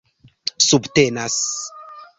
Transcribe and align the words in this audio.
subtenas 0.69 1.37